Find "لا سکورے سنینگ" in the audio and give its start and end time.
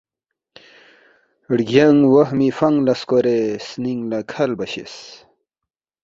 2.85-4.01